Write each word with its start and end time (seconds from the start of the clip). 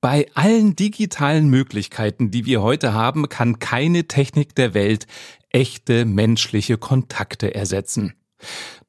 Bei 0.00 0.28
allen 0.34 0.76
digitalen 0.76 1.48
Möglichkeiten, 1.48 2.30
die 2.30 2.46
wir 2.46 2.62
heute 2.62 2.92
haben, 2.92 3.28
kann 3.28 3.58
keine 3.58 4.06
Technik 4.06 4.54
der 4.54 4.72
Welt 4.72 5.08
echte 5.50 6.04
menschliche 6.04 6.78
Kontakte 6.78 7.52
ersetzen. 7.52 8.14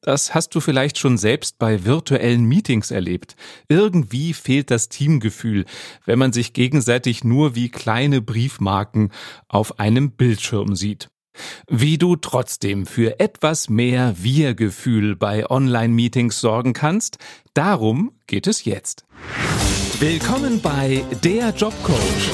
Das 0.02 0.34
hast 0.34 0.54
du 0.54 0.60
vielleicht 0.60 0.98
schon 0.98 1.18
selbst 1.18 1.58
bei 1.58 1.84
virtuellen 1.84 2.44
Meetings 2.44 2.92
erlebt. 2.92 3.34
Irgendwie 3.68 4.32
fehlt 4.32 4.70
das 4.70 4.88
Teamgefühl, 4.88 5.64
wenn 6.06 6.18
man 6.20 6.32
sich 6.32 6.52
gegenseitig 6.52 7.24
nur 7.24 7.56
wie 7.56 7.70
kleine 7.70 8.22
Briefmarken 8.22 9.10
auf 9.48 9.80
einem 9.80 10.12
Bildschirm 10.12 10.76
sieht. 10.76 11.08
Wie 11.68 11.98
du 11.98 12.14
trotzdem 12.14 12.86
für 12.86 13.18
etwas 13.18 13.68
mehr 13.68 14.14
Wir-Gefühl 14.18 15.16
bei 15.16 15.50
Online-Meetings 15.50 16.40
sorgen 16.40 16.72
kannst, 16.72 17.18
darum 17.52 18.12
geht 18.28 18.46
es 18.46 18.64
jetzt. 18.64 19.04
Willkommen 20.00 20.62
bei 20.62 21.04
Der 21.22 21.50
Jobcoach, 21.50 22.30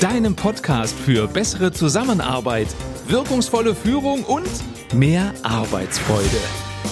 deinem 0.00 0.34
Podcast 0.34 0.98
für 0.98 1.28
bessere 1.28 1.70
Zusammenarbeit, 1.70 2.68
wirkungsvolle 3.08 3.74
Führung 3.74 4.24
und 4.24 4.48
mehr 4.94 5.34
Arbeitsfreude. 5.42 6.40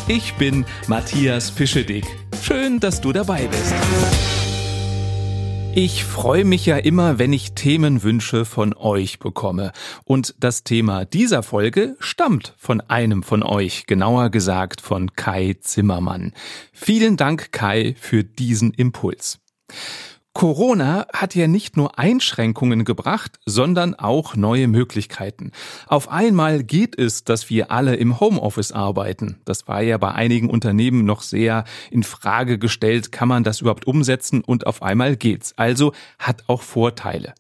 Ich 0.09 0.34
bin 0.34 0.67
Matthias 0.87 1.48
Fischedick. 1.48 2.05
Schön, 2.43 2.79
dass 2.79 3.01
du 3.01 3.12
dabei 3.12 3.47
bist. 3.47 3.73
Ich 5.75 6.05
freue 6.05 6.45
mich 6.45 6.67
ja 6.67 6.77
immer, 6.77 7.19
wenn 7.19 7.33
ich 7.33 7.55
Themenwünsche 7.55 8.45
von 8.45 8.75
euch 8.75 9.19
bekomme. 9.19 9.73
Und 10.05 10.34
das 10.39 10.62
Thema 10.62 11.06
dieser 11.06 11.42
Folge 11.42 11.97
stammt 12.01 12.53
von 12.59 12.83
einem 12.83 13.23
von 13.23 13.42
euch, 13.42 13.87
genauer 13.87 14.29
gesagt 14.29 14.83
von 14.83 15.15
Kai 15.15 15.56
Zimmermann. 15.62 16.34
Vielen 16.75 17.17
Dank, 17.17 17.51
Kai, 17.51 17.95
für 17.98 18.25
diesen 18.25 18.75
Impuls. 18.75 19.39
Corona 20.35 21.07
hat 21.13 21.35
ja 21.35 21.47
nicht 21.47 21.77
nur 21.77 21.99
Einschränkungen 21.99 22.85
gebracht, 22.85 23.39
sondern 23.45 23.95
auch 23.95 24.35
neue 24.35 24.67
Möglichkeiten. 24.67 25.53
Auf 25.87 26.11
einmal 26.11 26.65
geht 26.65 26.98
es, 26.98 27.25
dass 27.25 27.51
wir 27.51 27.70
alle 27.70 27.97
im 27.97 28.19
Homeoffice 28.19 28.73
arbeiten. 28.73 29.41
Das 29.45 29.69
war 29.69 29.83
ja 29.83 29.98
bei 29.98 30.12
einigen 30.12 30.48
Unternehmen 30.48 31.05
noch 31.05 31.21
sehr 31.21 31.65
in 31.91 32.03
Frage 32.03 32.59
gestellt, 32.59 33.12
kann 33.12 33.29
man 33.29 33.45
das 33.45 33.61
überhaupt 33.61 33.87
umsetzen 33.87 34.43
und 34.43 34.67
auf 34.67 34.83
einmal 34.83 35.17
geht's. 35.17 35.53
Also 35.56 35.93
hat 36.19 36.45
auch 36.47 36.62
Vorteile. 36.62 37.34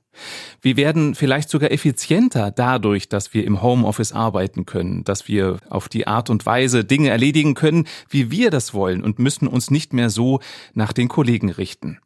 Wir 0.60 0.76
werden 0.76 1.14
vielleicht 1.14 1.50
sogar 1.50 1.70
effizienter 1.70 2.50
dadurch, 2.50 3.08
dass 3.08 3.34
wir 3.34 3.44
im 3.44 3.62
Homeoffice 3.62 4.12
arbeiten 4.12 4.66
können, 4.66 5.04
dass 5.04 5.28
wir 5.28 5.58
auf 5.68 5.88
die 5.88 6.06
Art 6.06 6.30
und 6.30 6.46
Weise 6.46 6.84
Dinge 6.84 7.10
erledigen 7.10 7.54
können, 7.54 7.86
wie 8.08 8.30
wir 8.30 8.50
das 8.50 8.74
wollen 8.74 9.02
und 9.02 9.18
müssen 9.18 9.48
uns 9.48 9.70
nicht 9.70 9.92
mehr 9.92 10.10
so 10.10 10.40
nach 10.74 10.92
den 10.92 11.08
Kollegen 11.08 11.50
richten. 11.50 11.98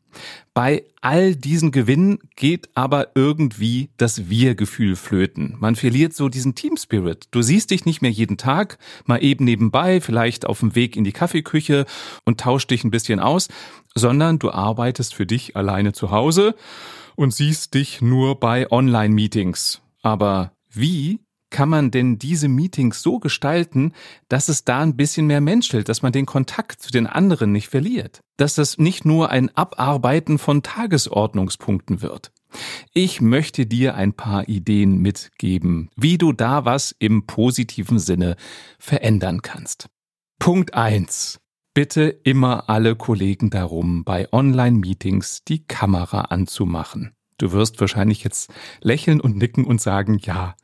Bei 0.55 0.85
all 1.01 1.35
diesen 1.35 1.71
Gewinnen 1.71 2.19
geht 2.37 2.71
aber 2.75 3.09
irgendwie 3.15 3.91
das 3.97 4.29
Wir-Gefühl 4.31 4.97
flöten. 4.97 5.55
Man 5.59 5.77
verliert 5.77 6.15
so 6.15 6.29
diesen 6.29 6.55
Team-Spirit. 6.55 7.29
Du 7.31 7.43
siehst 7.43 7.71
dich 7.71 7.85
nicht 7.85 8.01
mehr 8.01 8.11
jeden 8.11 8.39
Tag, 8.39 8.79
mal 9.05 9.23
eben 9.23 9.45
nebenbei, 9.45 10.01
vielleicht 10.01 10.47
auf 10.47 10.61
dem 10.61 10.75
Weg 10.75 10.97
in 10.97 11.05
die 11.05 11.13
Kaffeeküche 11.13 11.85
und 12.25 12.41
tauscht 12.41 12.71
dich 12.71 12.85
ein 12.85 12.91
bisschen 12.91 13.21
aus, 13.21 13.49
sondern 13.95 14.39
du 14.39 14.51
arbeitest 14.51 15.15
für 15.15 15.27
dich 15.27 15.57
alleine 15.57 15.93
zu 15.93 16.11
Hause 16.11 16.55
und 17.17 17.35
siehst 17.35 17.75
dich 17.75 18.01
nur 18.01 18.39
bei 18.39 18.71
Online-Meetings. 18.71 19.83
Aber 20.03 20.53
wie 20.71 21.21
kann 21.51 21.69
man 21.69 21.91
denn 21.91 22.19
diese 22.19 22.49
Meetings 22.49 23.03
so 23.03 23.19
gestalten, 23.19 23.93
dass 24.29 24.49
es 24.49 24.65
da 24.65 24.81
ein 24.81 24.97
bisschen 24.97 25.27
mehr 25.27 25.41
menschelt, 25.41 25.89
dass 25.89 26.03
man 26.03 26.13
den 26.13 26.27
Kontakt 26.27 26.83
zu 26.83 26.91
den 26.91 27.07
anderen 27.07 27.53
nicht 27.53 27.69
verliert, 27.69 28.21
dass 28.37 28.55
das 28.55 28.79
nicht 28.79 29.05
nur 29.05 29.31
ein 29.31 29.55
Abarbeiten 29.57 30.39
von 30.39 30.63
Tagesordnungspunkten 30.63 32.03
wird. 32.03 32.33
Ich 32.93 33.21
möchte 33.21 33.67
dir 33.67 33.95
ein 33.95 34.13
paar 34.13 34.49
Ideen 34.49 34.99
mitgeben, 34.99 35.91
wie 35.97 36.19
du 36.19 36.33
da 36.33 36.65
was 36.65 36.95
im 36.99 37.27
positiven 37.27 37.99
Sinne 37.99 38.37
verändern 38.79 39.43
kannst. 39.43 39.89
Punkt 40.39 40.75
eins: 40.75 41.41
Bitte 41.77 42.05
immer 42.23 42.71
alle 42.71 42.97
Kollegen 42.97 43.51
darum, 43.51 44.03
bei 44.03 44.33
Online-Meetings 44.33 45.45
die 45.45 45.63
Kamera 45.67 46.23
anzumachen. 46.23 47.13
Du 47.37 47.53
wirst 47.53 47.79
wahrscheinlich 47.83 48.25
jetzt 48.25 48.51
lächeln 48.81 49.21
und 49.21 49.37
nicken 49.37 49.67
und 49.67 49.79
sagen, 49.79 50.19
ja, 50.23 50.57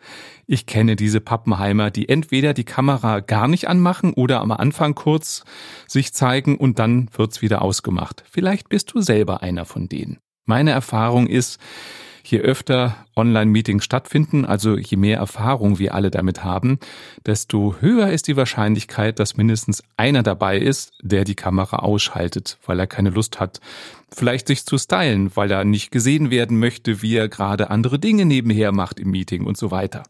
ich 0.47 0.65
kenne 0.65 0.97
diese 0.97 1.21
Pappenheimer, 1.21 1.91
die 1.91 2.09
entweder 2.09 2.55
die 2.55 2.65
Kamera 2.65 3.21
gar 3.21 3.47
nicht 3.47 3.69
anmachen 3.69 4.15
oder 4.15 4.41
am 4.41 4.53
Anfang 4.53 4.95
kurz 4.95 5.45
sich 5.87 6.15
zeigen 6.15 6.56
und 6.56 6.78
dann 6.78 7.11
wird's 7.15 7.43
wieder 7.43 7.61
ausgemacht. 7.61 8.25
Vielleicht 8.31 8.71
bist 8.71 8.94
du 8.94 9.03
selber 9.03 9.43
einer 9.43 9.67
von 9.67 9.91
denen. 9.91 10.17
Meine 10.47 10.71
Erfahrung 10.71 11.27
ist, 11.27 11.61
je 12.25 12.38
öfter 12.38 12.97
Online-Meetings 13.16 13.84
stattfinden, 13.84 14.44
also 14.44 14.77
je 14.77 14.97
mehr 14.97 15.19
Erfahrung 15.19 15.78
wir 15.78 15.94
alle 15.94 16.10
damit 16.10 16.44
haben, 16.44 16.78
desto 17.27 17.77
höher 17.81 18.10
ist 18.10 18.28
die 18.28 18.37
Wahrscheinlichkeit, 18.37 19.19
dass 19.19 19.37
mindestens 19.37 19.83
einer 19.97 20.22
dabei 20.22 20.59
ist, 20.59 20.93
der 21.03 21.25
die 21.25 21.34
Kamera 21.34 21.78
ausschaltet, 21.78 22.59
weil 22.66 22.78
er 22.78 22.87
keine 22.87 23.11
Lust 23.11 23.41
hat, 23.41 23.61
vielleicht 24.11 24.47
sich 24.47 24.65
zu 24.65 24.78
stylen, 24.78 25.34
weil 25.34 25.50
er 25.50 25.65
nicht 25.65 25.91
gesehen 25.91 26.31
werden 26.31 26.59
möchte, 26.59 27.03
wie 27.03 27.16
er 27.16 27.28
gerade 27.28 27.71
andere 27.71 27.99
Dinge 27.99 28.25
nebenher 28.25 28.72
macht 28.72 29.00
im 29.00 29.11
Meeting 29.11 29.44
und 29.44 29.56
so 29.56 29.71
weiter. 29.71 30.03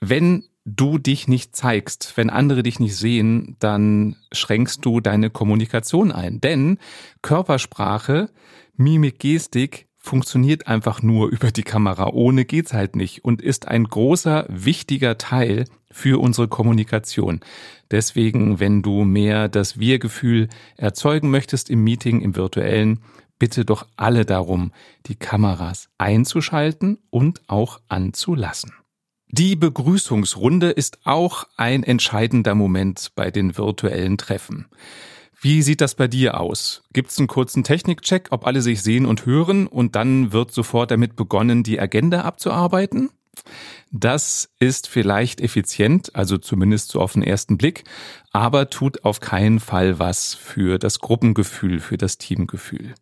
Wenn 0.00 0.44
du 0.66 0.98
dich 0.98 1.28
nicht 1.28 1.54
zeigst, 1.54 2.12
wenn 2.16 2.28
andere 2.28 2.62
dich 2.62 2.80
nicht 2.80 2.96
sehen, 2.96 3.56
dann 3.60 4.16
schränkst 4.32 4.84
du 4.84 5.00
deine 5.00 5.30
Kommunikation 5.30 6.10
ein. 6.10 6.40
Denn 6.40 6.78
Körpersprache, 7.22 8.30
Mimik, 8.74 9.20
Gestik 9.20 9.86
funktioniert 10.06 10.66
einfach 10.66 11.02
nur 11.02 11.28
über 11.30 11.50
die 11.50 11.62
Kamera. 11.62 12.08
Ohne 12.12 12.44
geht's 12.44 12.72
halt 12.72 12.96
nicht 12.96 13.24
und 13.24 13.42
ist 13.42 13.68
ein 13.68 13.84
großer, 13.84 14.46
wichtiger 14.48 15.18
Teil 15.18 15.66
für 15.90 16.20
unsere 16.20 16.48
Kommunikation. 16.48 17.40
Deswegen, 17.90 18.60
wenn 18.60 18.82
du 18.82 19.04
mehr 19.04 19.48
das 19.48 19.78
Wir-Gefühl 19.78 20.48
erzeugen 20.76 21.30
möchtest 21.30 21.70
im 21.70 21.84
Meeting, 21.84 22.20
im 22.20 22.36
virtuellen, 22.36 23.00
bitte 23.38 23.64
doch 23.64 23.86
alle 23.96 24.24
darum, 24.24 24.72
die 25.06 25.14
Kameras 25.14 25.88
einzuschalten 25.98 26.98
und 27.10 27.42
auch 27.48 27.80
anzulassen. 27.88 28.72
Die 29.28 29.56
Begrüßungsrunde 29.56 30.70
ist 30.70 31.00
auch 31.04 31.46
ein 31.56 31.82
entscheidender 31.82 32.54
Moment 32.54 33.12
bei 33.16 33.30
den 33.30 33.58
virtuellen 33.58 34.18
Treffen. 34.18 34.66
Wie 35.40 35.62
sieht 35.62 35.80
das 35.80 35.94
bei 35.94 36.08
dir 36.08 36.40
aus? 36.40 36.82
Gibt 36.92 37.10
es 37.10 37.18
einen 37.18 37.28
kurzen 37.28 37.62
Technikcheck, 37.62 38.28
ob 38.30 38.46
alle 38.46 38.62
sich 38.62 38.82
sehen 38.82 39.04
und 39.04 39.26
hören 39.26 39.66
und 39.66 39.94
dann 39.94 40.32
wird 40.32 40.50
sofort 40.50 40.90
damit 40.90 41.14
begonnen, 41.14 41.62
die 41.62 41.78
Agenda 41.78 42.22
abzuarbeiten? 42.22 43.10
Das 43.92 44.48
ist 44.58 44.88
vielleicht 44.88 45.40
effizient, 45.40 46.14
also 46.16 46.38
zumindest 46.38 46.90
so 46.90 47.00
auf 47.00 47.12
den 47.12 47.22
ersten 47.22 47.58
Blick, 47.58 47.84
aber 48.32 48.70
tut 48.70 49.04
auf 49.04 49.20
keinen 49.20 49.60
Fall 49.60 49.98
was 49.98 50.34
für 50.34 50.78
das 50.78 51.00
Gruppengefühl, 51.00 51.80
für 51.80 51.98
das 51.98 52.18
Teamgefühl. 52.18 52.94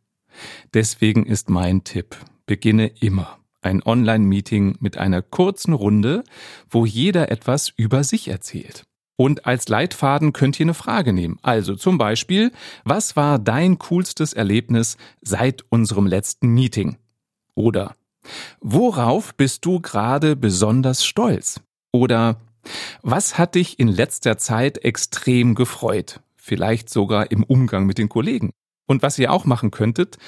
Deswegen 0.74 1.24
ist 1.26 1.48
mein 1.48 1.84
Tipp, 1.84 2.16
beginne 2.46 2.88
immer 3.00 3.38
ein 3.62 3.82
Online-Meeting 3.82 4.76
mit 4.80 4.98
einer 4.98 5.22
kurzen 5.22 5.72
Runde, 5.72 6.24
wo 6.68 6.84
jeder 6.84 7.30
etwas 7.30 7.72
über 7.76 8.04
sich 8.04 8.28
erzählt. 8.28 8.84
Und 9.16 9.46
als 9.46 9.68
Leitfaden 9.68 10.32
könnt 10.32 10.58
ihr 10.58 10.64
eine 10.64 10.74
Frage 10.74 11.12
nehmen. 11.12 11.38
Also 11.42 11.76
zum 11.76 11.98
Beispiel, 11.98 12.50
was 12.84 13.16
war 13.16 13.38
dein 13.38 13.78
coolstes 13.78 14.32
Erlebnis 14.32 14.96
seit 15.22 15.64
unserem 15.68 16.06
letzten 16.06 16.48
Meeting? 16.48 16.96
Oder 17.54 17.94
worauf 18.60 19.34
bist 19.34 19.64
du 19.64 19.80
gerade 19.80 20.34
besonders 20.34 21.04
stolz? 21.04 21.60
Oder 21.92 22.40
was 23.02 23.38
hat 23.38 23.54
dich 23.54 23.78
in 23.78 23.88
letzter 23.88 24.38
Zeit 24.38 24.78
extrem 24.78 25.54
gefreut? 25.54 26.20
Vielleicht 26.34 26.90
sogar 26.90 27.30
im 27.30 27.44
Umgang 27.44 27.86
mit 27.86 27.98
den 27.98 28.08
Kollegen. 28.08 28.50
Und 28.86 29.02
was 29.02 29.18
ihr 29.18 29.32
auch 29.32 29.44
machen 29.44 29.70
könntet, 29.70 30.18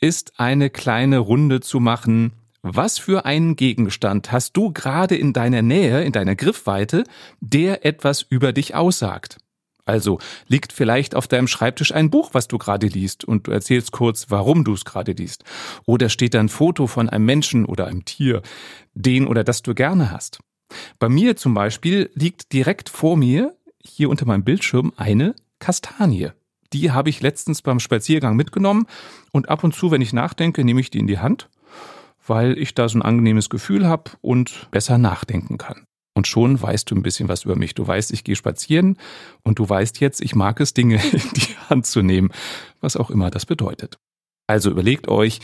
ist 0.00 0.38
eine 0.38 0.68
kleine 0.70 1.18
Runde 1.18 1.60
zu 1.60 1.80
machen, 1.80 2.32
was 2.68 2.98
für 2.98 3.24
einen 3.24 3.54
Gegenstand 3.54 4.32
hast 4.32 4.56
du 4.56 4.72
gerade 4.72 5.16
in 5.16 5.32
deiner 5.32 5.62
Nähe, 5.62 6.02
in 6.02 6.12
deiner 6.12 6.34
Griffweite, 6.34 7.04
der 7.40 7.84
etwas 7.86 8.22
über 8.22 8.52
dich 8.52 8.74
aussagt? 8.74 9.38
Also 9.84 10.18
liegt 10.48 10.72
vielleicht 10.72 11.14
auf 11.14 11.28
deinem 11.28 11.46
Schreibtisch 11.46 11.94
ein 11.94 12.10
Buch, 12.10 12.30
was 12.32 12.48
du 12.48 12.58
gerade 12.58 12.88
liest, 12.88 13.24
und 13.24 13.46
du 13.46 13.52
erzählst 13.52 13.92
kurz, 13.92 14.26
warum 14.30 14.64
du 14.64 14.72
es 14.72 14.84
gerade 14.84 15.12
liest. 15.12 15.44
Oder 15.86 16.08
steht 16.08 16.34
da 16.34 16.40
ein 16.40 16.48
Foto 16.48 16.88
von 16.88 17.08
einem 17.08 17.24
Menschen 17.24 17.64
oder 17.64 17.86
einem 17.86 18.04
Tier, 18.04 18.42
den 18.94 19.28
oder 19.28 19.44
das 19.44 19.62
du 19.62 19.74
gerne 19.74 20.10
hast. 20.10 20.40
Bei 20.98 21.08
mir 21.08 21.36
zum 21.36 21.54
Beispiel 21.54 22.10
liegt 22.14 22.52
direkt 22.52 22.88
vor 22.88 23.16
mir, 23.16 23.56
hier 23.84 24.10
unter 24.10 24.26
meinem 24.26 24.42
Bildschirm, 24.42 24.92
eine 24.96 25.36
Kastanie. 25.60 26.30
Die 26.72 26.90
habe 26.90 27.10
ich 27.10 27.20
letztens 27.20 27.62
beim 27.62 27.78
Spaziergang 27.78 28.34
mitgenommen 28.34 28.86
und 29.30 29.48
ab 29.48 29.62
und 29.62 29.72
zu, 29.72 29.92
wenn 29.92 30.00
ich 30.00 30.12
nachdenke, 30.12 30.64
nehme 30.64 30.80
ich 30.80 30.90
die 30.90 30.98
in 30.98 31.06
die 31.06 31.20
Hand 31.20 31.48
weil 32.26 32.58
ich 32.58 32.74
da 32.74 32.88
so 32.88 32.98
ein 32.98 33.02
angenehmes 33.02 33.50
Gefühl 33.50 33.86
habe 33.86 34.12
und 34.20 34.68
besser 34.70 34.98
nachdenken 34.98 35.58
kann. 35.58 35.84
Und 36.16 36.26
schon 36.26 36.60
weißt 36.60 36.90
du 36.90 36.94
ein 36.94 37.02
bisschen 37.02 37.28
was 37.28 37.44
über 37.44 37.56
mich. 37.56 37.74
Du 37.74 37.86
weißt, 37.86 38.10
ich 38.12 38.24
gehe 38.24 38.36
spazieren 38.36 38.96
und 39.42 39.58
du 39.58 39.68
weißt 39.68 40.00
jetzt, 40.00 40.22
ich 40.22 40.34
mag 40.34 40.60
es, 40.60 40.72
Dinge 40.72 40.96
in 41.12 41.20
die 41.34 41.56
Hand 41.68 41.86
zu 41.86 42.02
nehmen, 42.02 42.30
was 42.80 42.96
auch 42.96 43.10
immer 43.10 43.30
das 43.30 43.44
bedeutet. 43.44 43.98
Also 44.46 44.70
überlegt 44.70 45.08
euch, 45.08 45.40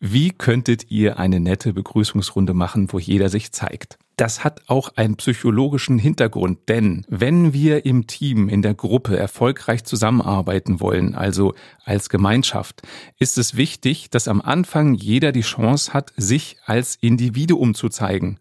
wie 0.00 0.30
könntet 0.30 0.90
ihr 0.90 1.18
eine 1.18 1.40
nette 1.40 1.72
Begrüßungsrunde 1.72 2.54
machen, 2.54 2.92
wo 2.92 2.98
jeder 2.98 3.28
sich 3.28 3.52
zeigt? 3.52 3.98
Das 4.16 4.44
hat 4.44 4.62
auch 4.66 4.96
einen 4.96 5.16
psychologischen 5.16 5.98
Hintergrund, 5.98 6.70
denn 6.70 7.04
wenn 7.06 7.52
wir 7.52 7.84
im 7.84 8.06
Team, 8.06 8.48
in 8.48 8.62
der 8.62 8.72
Gruppe 8.72 9.18
erfolgreich 9.18 9.84
zusammenarbeiten 9.84 10.80
wollen, 10.80 11.14
also 11.14 11.54
als 11.84 12.08
Gemeinschaft, 12.08 12.80
ist 13.18 13.36
es 13.36 13.58
wichtig, 13.58 14.08
dass 14.08 14.26
am 14.26 14.40
Anfang 14.40 14.94
jeder 14.94 15.32
die 15.32 15.42
Chance 15.42 15.92
hat, 15.92 16.14
sich 16.16 16.56
als 16.64 16.96
Individuum 16.96 17.74
zu 17.74 17.90
zeigen. 17.90 18.38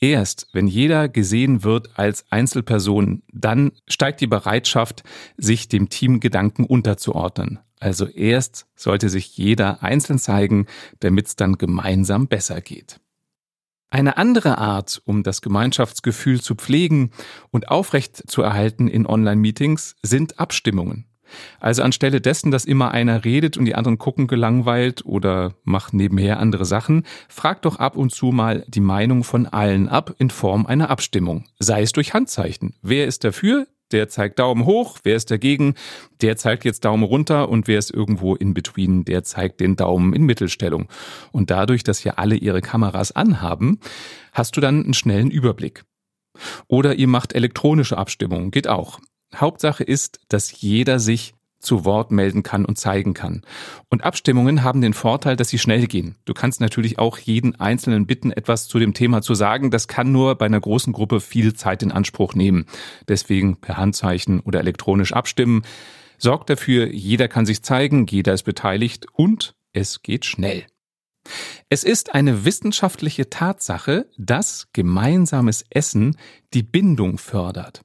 Erst 0.00 0.48
wenn 0.52 0.66
jeder 0.66 1.08
gesehen 1.08 1.62
wird 1.62 1.96
als 1.96 2.24
Einzelperson, 2.30 3.22
dann 3.32 3.70
steigt 3.86 4.20
die 4.20 4.26
Bereitschaft, 4.26 5.04
sich 5.36 5.68
dem 5.68 5.90
Teamgedanken 5.90 6.64
unterzuordnen. 6.64 7.60
Also 7.78 8.06
erst 8.06 8.66
sollte 8.74 9.08
sich 9.08 9.36
jeder 9.36 9.80
einzeln 9.84 10.18
zeigen, 10.18 10.66
damit 10.98 11.28
es 11.28 11.36
dann 11.36 11.56
gemeinsam 11.56 12.26
besser 12.26 12.60
geht. 12.60 12.98
Eine 13.94 14.16
andere 14.16 14.58
Art, 14.58 15.00
um 15.04 15.22
das 15.22 15.40
Gemeinschaftsgefühl 15.40 16.40
zu 16.40 16.56
pflegen 16.56 17.12
und 17.52 17.68
aufrecht 17.68 18.28
zu 18.28 18.42
erhalten 18.42 18.88
in 18.88 19.06
Online-Meetings, 19.06 19.94
sind 20.02 20.40
Abstimmungen. 20.40 21.06
Also 21.60 21.84
anstelle 21.84 22.20
dessen, 22.20 22.50
dass 22.50 22.64
immer 22.64 22.90
einer 22.90 23.24
redet 23.24 23.56
und 23.56 23.66
die 23.66 23.76
anderen 23.76 23.98
gucken 23.98 24.26
gelangweilt 24.26 25.06
oder 25.06 25.54
machen 25.62 25.96
nebenher 25.96 26.40
andere 26.40 26.64
Sachen, 26.64 27.04
fragt 27.28 27.66
doch 27.66 27.76
ab 27.76 27.96
und 27.96 28.10
zu 28.10 28.32
mal 28.32 28.64
die 28.66 28.80
Meinung 28.80 29.22
von 29.22 29.46
allen 29.46 29.88
ab 29.88 30.12
in 30.18 30.28
Form 30.28 30.66
einer 30.66 30.90
Abstimmung. 30.90 31.44
Sei 31.60 31.82
es 31.82 31.92
durch 31.92 32.14
Handzeichen. 32.14 32.74
Wer 32.82 33.06
ist 33.06 33.22
dafür? 33.22 33.68
Der 33.94 34.08
zeigt 34.08 34.40
Daumen 34.40 34.66
hoch. 34.66 34.98
Wer 35.04 35.14
ist 35.14 35.30
dagegen? 35.30 35.74
Der 36.20 36.36
zeigt 36.36 36.64
jetzt 36.64 36.84
Daumen 36.84 37.04
runter. 37.04 37.48
Und 37.48 37.68
wer 37.68 37.78
ist 37.78 37.92
irgendwo 37.92 38.34
in 38.34 38.52
between? 38.52 39.04
Der 39.04 39.22
zeigt 39.22 39.60
den 39.60 39.76
Daumen 39.76 40.12
in 40.12 40.24
Mittelstellung. 40.24 40.88
Und 41.30 41.50
dadurch, 41.50 41.84
dass 41.84 42.02
ja 42.02 42.14
alle 42.14 42.34
ihre 42.34 42.60
Kameras 42.60 43.12
anhaben, 43.12 43.78
hast 44.32 44.56
du 44.56 44.60
dann 44.60 44.82
einen 44.82 44.94
schnellen 44.94 45.30
Überblick. 45.30 45.84
Oder 46.66 46.96
ihr 46.96 47.06
macht 47.06 47.34
elektronische 47.34 47.96
Abstimmungen. 47.96 48.50
Geht 48.50 48.66
auch. 48.66 48.98
Hauptsache 49.32 49.84
ist, 49.84 50.18
dass 50.28 50.60
jeder 50.60 50.98
sich 50.98 51.34
zu 51.64 51.84
Wort 51.84 52.12
melden 52.12 52.42
kann 52.42 52.64
und 52.64 52.78
zeigen 52.78 53.14
kann. 53.14 53.42
Und 53.88 54.04
Abstimmungen 54.04 54.62
haben 54.62 54.80
den 54.80 54.94
Vorteil, 54.94 55.36
dass 55.36 55.48
sie 55.48 55.58
schnell 55.58 55.86
gehen. 55.86 56.16
Du 56.24 56.34
kannst 56.34 56.60
natürlich 56.60 56.98
auch 56.98 57.18
jeden 57.18 57.58
Einzelnen 57.58 58.06
bitten, 58.06 58.30
etwas 58.30 58.68
zu 58.68 58.78
dem 58.78 58.94
Thema 58.94 59.22
zu 59.22 59.34
sagen. 59.34 59.70
Das 59.70 59.88
kann 59.88 60.12
nur 60.12 60.36
bei 60.36 60.46
einer 60.46 60.60
großen 60.60 60.92
Gruppe 60.92 61.20
viel 61.20 61.54
Zeit 61.54 61.82
in 61.82 61.92
Anspruch 61.92 62.34
nehmen. 62.34 62.66
Deswegen 63.08 63.56
per 63.56 63.76
Handzeichen 63.76 64.40
oder 64.40 64.60
elektronisch 64.60 65.12
abstimmen. 65.12 65.62
Sorgt 66.18 66.50
dafür, 66.50 66.86
jeder 66.92 67.28
kann 67.28 67.46
sich 67.46 67.62
zeigen, 67.62 68.06
jeder 68.06 68.34
ist 68.34 68.44
beteiligt 68.44 69.06
und 69.12 69.54
es 69.72 70.02
geht 70.02 70.24
schnell. 70.24 70.64
Es 71.68 71.84
ist 71.84 72.14
eine 72.14 72.44
wissenschaftliche 72.44 73.30
Tatsache, 73.30 74.06
dass 74.18 74.68
gemeinsames 74.72 75.64
Essen 75.70 76.16
die 76.52 76.62
Bindung 76.62 77.18
fördert. 77.18 77.82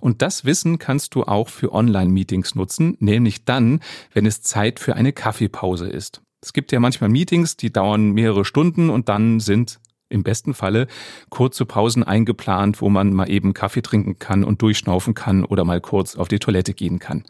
Und 0.00 0.22
das 0.22 0.44
Wissen 0.44 0.78
kannst 0.78 1.14
du 1.14 1.24
auch 1.24 1.48
für 1.48 1.72
Online-Meetings 1.72 2.54
nutzen, 2.54 2.96
nämlich 3.00 3.44
dann, 3.44 3.80
wenn 4.12 4.26
es 4.26 4.42
Zeit 4.42 4.80
für 4.80 4.96
eine 4.96 5.12
Kaffeepause 5.12 5.88
ist. 5.88 6.22
Es 6.42 6.52
gibt 6.52 6.72
ja 6.72 6.80
manchmal 6.80 7.10
Meetings, 7.10 7.56
die 7.56 7.72
dauern 7.72 8.12
mehrere 8.12 8.44
Stunden 8.44 8.90
und 8.90 9.08
dann 9.08 9.40
sind 9.40 9.80
im 10.10 10.22
besten 10.22 10.54
Falle 10.54 10.88
kurze 11.30 11.64
Pausen 11.64 12.02
eingeplant, 12.02 12.82
wo 12.82 12.88
man 12.88 13.12
mal 13.12 13.30
eben 13.30 13.54
Kaffee 13.54 13.82
trinken 13.82 14.18
kann 14.18 14.44
und 14.44 14.60
durchschnaufen 14.60 15.14
kann 15.14 15.44
oder 15.44 15.64
mal 15.64 15.80
kurz 15.80 16.16
auf 16.16 16.28
die 16.28 16.40
Toilette 16.40 16.74
gehen 16.74 16.98
kann. 16.98 17.24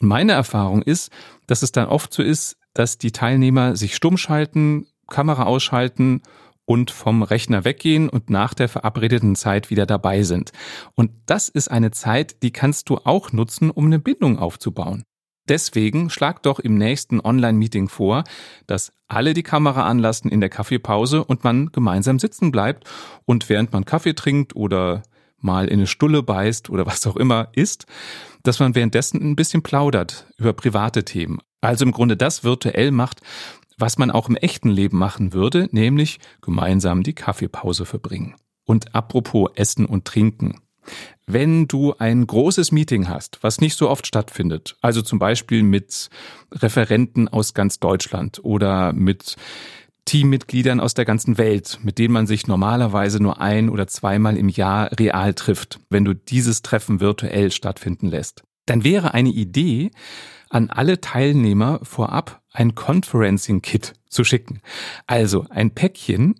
Und 0.00 0.08
meine 0.08 0.32
Erfahrung 0.32 0.82
ist, 0.82 1.10
dass 1.46 1.62
es 1.62 1.72
dann 1.72 1.88
oft 1.88 2.12
so 2.12 2.22
ist, 2.22 2.56
dass 2.72 2.98
die 2.98 3.12
Teilnehmer 3.12 3.76
sich 3.76 3.94
stumm 3.94 4.16
schalten, 4.16 4.86
Kamera 5.08 5.44
ausschalten 5.44 6.22
und 6.66 6.90
vom 6.90 7.22
Rechner 7.22 7.64
weggehen 7.64 8.08
und 8.10 8.28
nach 8.28 8.52
der 8.52 8.68
verabredeten 8.68 9.36
Zeit 9.36 9.70
wieder 9.70 9.86
dabei 9.86 10.22
sind. 10.22 10.52
Und 10.94 11.12
das 11.24 11.48
ist 11.48 11.70
eine 11.70 11.92
Zeit, 11.92 12.42
die 12.42 12.50
kannst 12.50 12.90
du 12.90 12.98
auch 13.04 13.32
nutzen, 13.32 13.70
um 13.70 13.86
eine 13.86 13.98
Bindung 13.98 14.38
aufzubauen. 14.38 15.04
Deswegen 15.48 16.10
schlag 16.10 16.42
doch 16.42 16.58
im 16.58 16.76
nächsten 16.76 17.20
Online-Meeting 17.20 17.88
vor, 17.88 18.24
dass 18.66 18.92
alle 19.06 19.32
die 19.32 19.44
Kamera 19.44 19.86
anlassen 19.86 20.28
in 20.28 20.40
der 20.40 20.50
Kaffeepause 20.50 21.24
und 21.24 21.44
man 21.44 21.70
gemeinsam 21.70 22.18
sitzen 22.18 22.50
bleibt 22.50 22.84
und 23.24 23.48
während 23.48 23.72
man 23.72 23.84
Kaffee 23.84 24.14
trinkt 24.14 24.56
oder 24.56 25.04
mal 25.38 25.68
in 25.68 25.74
eine 25.74 25.86
Stulle 25.86 26.24
beißt 26.24 26.68
oder 26.68 26.84
was 26.86 27.06
auch 27.06 27.16
immer 27.16 27.48
isst, 27.52 27.86
dass 28.42 28.58
man 28.58 28.74
währenddessen 28.74 29.22
ein 29.22 29.36
bisschen 29.36 29.62
plaudert 29.62 30.26
über 30.36 30.52
private 30.52 31.04
Themen. 31.04 31.38
Also 31.60 31.84
im 31.84 31.92
Grunde 31.92 32.16
das 32.16 32.44
virtuell 32.44 32.90
macht, 32.90 33.20
was 33.78 33.98
man 33.98 34.10
auch 34.10 34.28
im 34.28 34.36
echten 34.36 34.70
Leben 34.70 34.98
machen 34.98 35.32
würde, 35.32 35.68
nämlich 35.70 36.18
gemeinsam 36.40 37.02
die 37.02 37.14
Kaffeepause 37.14 37.84
verbringen. 37.84 38.34
Und 38.64 38.94
apropos 38.94 39.50
Essen 39.54 39.86
und 39.86 40.04
Trinken. 40.04 40.60
Wenn 41.26 41.66
du 41.66 41.94
ein 41.98 42.26
großes 42.26 42.70
Meeting 42.72 43.08
hast, 43.08 43.38
was 43.42 43.60
nicht 43.60 43.76
so 43.76 43.90
oft 43.90 44.06
stattfindet, 44.06 44.76
also 44.80 45.02
zum 45.02 45.18
Beispiel 45.18 45.62
mit 45.62 46.08
Referenten 46.52 47.28
aus 47.28 47.54
ganz 47.54 47.80
Deutschland 47.80 48.40
oder 48.44 48.92
mit 48.92 49.36
Teammitgliedern 50.04 50.78
aus 50.78 50.94
der 50.94 51.04
ganzen 51.04 51.36
Welt, 51.36 51.80
mit 51.82 51.98
denen 51.98 52.14
man 52.14 52.28
sich 52.28 52.46
normalerweise 52.46 53.20
nur 53.20 53.40
ein 53.40 53.68
oder 53.68 53.88
zweimal 53.88 54.36
im 54.36 54.48
Jahr 54.48 54.90
real 54.98 55.34
trifft, 55.34 55.80
wenn 55.90 56.04
du 56.04 56.14
dieses 56.14 56.62
Treffen 56.62 57.00
virtuell 57.00 57.50
stattfinden 57.50 58.06
lässt, 58.06 58.44
dann 58.66 58.84
wäre 58.84 59.14
eine 59.14 59.30
Idee, 59.30 59.90
an 60.48 60.70
alle 60.70 61.00
Teilnehmer 61.00 61.80
vorab 61.82 62.42
ein 62.52 62.74
Conferencing-Kit 62.74 63.94
zu 64.08 64.24
schicken. 64.24 64.60
Also 65.06 65.46
ein 65.50 65.72
Päckchen, 65.72 66.36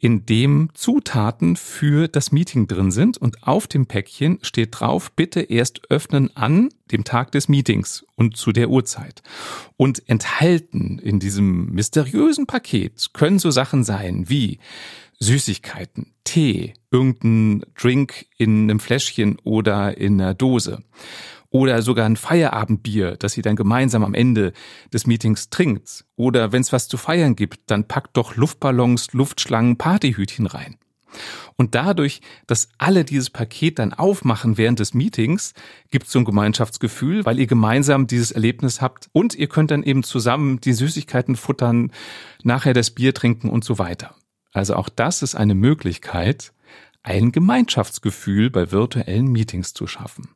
in 0.00 0.24
dem 0.24 0.70
Zutaten 0.72 1.56
für 1.56 2.08
das 2.08 2.32
Meeting 2.32 2.66
drin 2.66 2.90
sind 2.90 3.18
und 3.18 3.42
auf 3.42 3.66
dem 3.66 3.84
Päckchen 3.84 4.38
steht 4.40 4.80
drauf, 4.80 5.12
bitte 5.12 5.42
erst 5.42 5.90
öffnen 5.90 6.34
an 6.34 6.70
dem 6.90 7.04
Tag 7.04 7.32
des 7.32 7.50
Meetings 7.50 8.06
und 8.16 8.36
zu 8.36 8.52
der 8.52 8.70
Uhrzeit. 8.70 9.22
Und 9.76 10.08
enthalten 10.08 10.98
in 10.98 11.20
diesem 11.20 11.66
mysteriösen 11.66 12.46
Paket 12.46 13.10
können 13.12 13.38
so 13.38 13.50
Sachen 13.50 13.84
sein 13.84 14.30
wie 14.30 14.58
Süßigkeiten, 15.18 16.14
Tee, 16.24 16.72
irgendein 16.90 17.66
Drink 17.78 18.26
in 18.38 18.70
einem 18.70 18.80
Fläschchen 18.80 19.36
oder 19.44 19.98
in 19.98 20.18
einer 20.18 20.32
Dose 20.32 20.82
oder 21.50 21.82
sogar 21.82 22.06
ein 22.06 22.16
Feierabendbier, 22.16 23.16
das 23.16 23.36
ihr 23.36 23.42
dann 23.42 23.56
gemeinsam 23.56 24.04
am 24.04 24.14
Ende 24.14 24.52
des 24.92 25.06
Meetings 25.06 25.50
trinkt. 25.50 26.04
Oder 26.16 26.52
wenn 26.52 26.62
es 26.62 26.72
was 26.72 26.88
zu 26.88 26.96
feiern 26.96 27.36
gibt, 27.36 27.70
dann 27.70 27.86
packt 27.86 28.16
doch 28.16 28.36
Luftballons, 28.36 29.12
Luftschlangen, 29.12 29.76
Partyhütchen 29.76 30.46
rein. 30.46 30.78
Und 31.56 31.74
dadurch, 31.74 32.20
dass 32.46 32.68
alle 32.78 33.04
dieses 33.04 33.30
Paket 33.30 33.78
dann 33.78 33.92
aufmachen 33.92 34.56
während 34.56 34.78
des 34.78 34.94
Meetings, 34.94 35.52
gibt 35.90 36.06
es 36.06 36.12
so 36.12 36.20
ein 36.20 36.24
Gemeinschaftsgefühl, 36.24 37.26
weil 37.26 37.38
ihr 37.38 37.46
gemeinsam 37.46 38.06
dieses 38.06 38.30
Erlebnis 38.30 38.80
habt 38.80 39.08
und 39.12 39.34
ihr 39.34 39.48
könnt 39.48 39.70
dann 39.70 39.82
eben 39.82 40.02
zusammen 40.02 40.60
die 40.60 40.72
Süßigkeiten 40.72 41.36
futtern, 41.36 41.92
nachher 42.42 42.74
das 42.74 42.92
Bier 42.92 43.12
trinken 43.12 43.50
und 43.50 43.64
so 43.64 43.78
weiter. 43.78 44.14
Also 44.52 44.74
auch 44.74 44.88
das 44.88 45.22
ist 45.22 45.34
eine 45.34 45.54
Möglichkeit, 45.54 46.52
ein 47.02 47.32
Gemeinschaftsgefühl 47.32 48.50
bei 48.50 48.72
virtuellen 48.72 49.26
Meetings 49.26 49.74
zu 49.74 49.86
schaffen. 49.86 50.28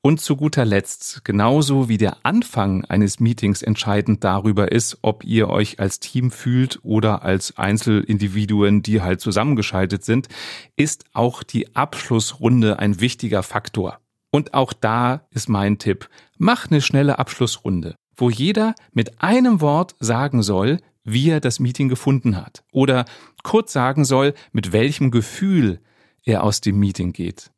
Und 0.00 0.20
zu 0.20 0.36
guter 0.36 0.64
Letzt, 0.64 1.24
genauso 1.24 1.88
wie 1.88 1.98
der 1.98 2.24
Anfang 2.24 2.84
eines 2.84 3.20
Meetings 3.20 3.62
entscheidend 3.62 4.24
darüber 4.24 4.72
ist, 4.72 4.98
ob 5.02 5.24
ihr 5.24 5.48
euch 5.48 5.80
als 5.80 6.00
Team 6.00 6.30
fühlt 6.30 6.80
oder 6.82 7.22
als 7.22 7.56
Einzelindividuen, 7.56 8.82
die 8.82 9.00
halt 9.00 9.20
zusammengeschaltet 9.20 10.04
sind, 10.04 10.28
ist 10.76 11.04
auch 11.12 11.42
die 11.42 11.74
Abschlussrunde 11.76 12.78
ein 12.78 13.00
wichtiger 13.00 13.42
Faktor. 13.42 13.98
Und 14.30 14.54
auch 14.54 14.72
da 14.72 15.26
ist 15.30 15.48
mein 15.48 15.78
Tipp, 15.78 16.08
mach 16.38 16.70
eine 16.70 16.80
schnelle 16.80 17.18
Abschlussrunde, 17.18 17.94
wo 18.16 18.30
jeder 18.30 18.74
mit 18.92 19.22
einem 19.22 19.60
Wort 19.60 19.94
sagen 20.00 20.42
soll, 20.42 20.80
wie 21.04 21.30
er 21.30 21.40
das 21.40 21.60
Meeting 21.60 21.88
gefunden 21.88 22.36
hat. 22.36 22.64
Oder 22.72 23.04
kurz 23.42 23.72
sagen 23.72 24.04
soll, 24.04 24.34
mit 24.52 24.72
welchem 24.72 25.10
Gefühl 25.10 25.80
er 26.24 26.44
aus 26.44 26.60
dem 26.60 26.78
Meeting 26.78 27.12
geht. 27.12 27.51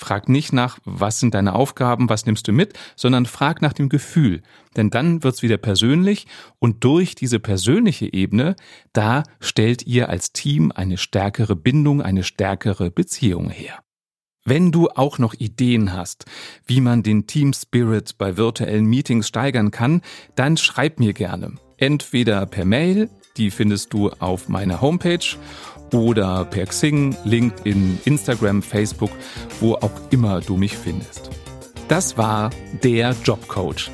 Frag 0.00 0.30
nicht 0.30 0.54
nach, 0.54 0.78
was 0.86 1.20
sind 1.20 1.34
deine 1.34 1.54
Aufgaben, 1.54 2.08
was 2.08 2.24
nimmst 2.24 2.48
du 2.48 2.52
mit, 2.52 2.72
sondern 2.96 3.26
frag 3.26 3.60
nach 3.60 3.74
dem 3.74 3.90
Gefühl. 3.90 4.40
Denn 4.74 4.88
dann 4.88 5.22
wird's 5.22 5.42
wieder 5.42 5.58
persönlich 5.58 6.26
und 6.58 6.84
durch 6.84 7.14
diese 7.14 7.38
persönliche 7.38 8.10
Ebene, 8.10 8.56
da 8.94 9.24
stellt 9.40 9.86
ihr 9.86 10.08
als 10.08 10.32
Team 10.32 10.72
eine 10.74 10.96
stärkere 10.96 11.54
Bindung, 11.54 12.00
eine 12.00 12.24
stärkere 12.24 12.90
Beziehung 12.90 13.50
her. 13.50 13.78
Wenn 14.42 14.72
du 14.72 14.88
auch 14.88 15.18
noch 15.18 15.34
Ideen 15.34 15.92
hast, 15.92 16.24
wie 16.64 16.80
man 16.80 17.02
den 17.02 17.26
Team 17.26 17.52
Spirit 17.52 18.16
bei 18.16 18.38
virtuellen 18.38 18.86
Meetings 18.86 19.28
steigern 19.28 19.70
kann, 19.70 20.00
dann 20.34 20.56
schreib 20.56 20.98
mir 20.98 21.12
gerne. 21.12 21.56
Entweder 21.76 22.46
per 22.46 22.64
Mail, 22.64 23.10
die 23.36 23.50
findest 23.50 23.92
du 23.92 24.10
auf 24.18 24.48
meiner 24.48 24.80
Homepage, 24.80 25.36
oder 25.92 26.44
per 26.44 26.66
Xing, 26.66 27.16
LinkedIn, 27.24 28.00
Instagram, 28.04 28.62
Facebook, 28.62 29.10
wo 29.60 29.74
auch 29.74 29.90
immer 30.10 30.40
du 30.40 30.56
mich 30.56 30.76
findest. 30.76 31.30
Das 31.88 32.16
war 32.16 32.50
der 32.84 33.16
Jobcoach. 33.24 33.90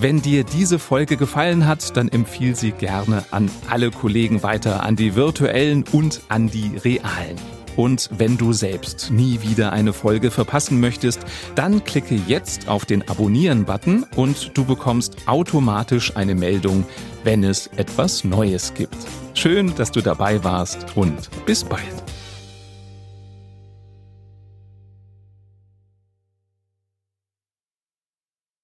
Wenn 0.00 0.20
dir 0.20 0.42
diese 0.42 0.80
Folge 0.80 1.16
gefallen 1.16 1.66
hat, 1.66 1.96
dann 1.96 2.08
empfiehl 2.08 2.56
sie 2.56 2.72
gerne 2.72 3.24
an 3.30 3.48
alle 3.68 3.92
Kollegen 3.92 4.42
weiter, 4.42 4.82
an 4.82 4.96
die 4.96 5.14
virtuellen 5.14 5.84
und 5.92 6.22
an 6.28 6.48
die 6.48 6.76
realen. 6.76 7.55
Und 7.76 8.10
wenn 8.16 8.38
du 8.38 8.52
selbst 8.52 9.10
nie 9.10 9.42
wieder 9.42 9.72
eine 9.72 9.92
Folge 9.92 10.30
verpassen 10.30 10.80
möchtest, 10.80 11.20
dann 11.54 11.84
klicke 11.84 12.18
jetzt 12.26 12.68
auf 12.68 12.84
den 12.84 13.06
Abonnieren-Button 13.08 14.06
und 14.16 14.56
du 14.56 14.64
bekommst 14.64 15.16
automatisch 15.26 16.16
eine 16.16 16.34
Meldung, 16.34 16.84
wenn 17.24 17.44
es 17.44 17.68
etwas 17.76 18.24
Neues 18.24 18.72
gibt. 18.74 18.96
Schön, 19.34 19.74
dass 19.76 19.92
du 19.92 20.00
dabei 20.00 20.42
warst 20.42 20.96
und 20.96 21.28
bis 21.44 21.62
bald. 21.62 22.05